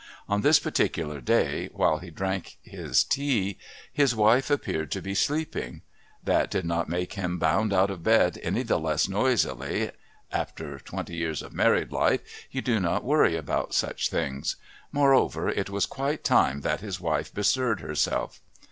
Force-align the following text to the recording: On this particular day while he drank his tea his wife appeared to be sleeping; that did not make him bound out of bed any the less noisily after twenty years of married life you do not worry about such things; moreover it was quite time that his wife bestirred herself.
On 0.27 0.41
this 0.41 0.57
particular 0.57 1.21
day 1.21 1.69
while 1.73 1.99
he 1.99 2.09
drank 2.09 2.57
his 2.63 3.03
tea 3.03 3.59
his 3.93 4.15
wife 4.15 4.49
appeared 4.49 4.89
to 4.93 4.99
be 4.99 5.13
sleeping; 5.13 5.83
that 6.23 6.49
did 6.49 6.65
not 6.65 6.89
make 6.89 7.13
him 7.13 7.37
bound 7.37 7.71
out 7.71 7.91
of 7.91 8.01
bed 8.01 8.39
any 8.41 8.63
the 8.63 8.79
less 8.79 9.07
noisily 9.07 9.91
after 10.31 10.79
twenty 10.79 11.15
years 11.17 11.43
of 11.43 11.53
married 11.53 11.91
life 11.91 12.21
you 12.49 12.63
do 12.63 12.79
not 12.79 13.03
worry 13.03 13.35
about 13.35 13.75
such 13.75 14.09
things; 14.09 14.55
moreover 14.91 15.49
it 15.49 15.69
was 15.69 15.85
quite 15.85 16.23
time 16.23 16.61
that 16.61 16.81
his 16.81 16.99
wife 16.99 17.31
bestirred 17.31 17.81
herself. 17.81 18.41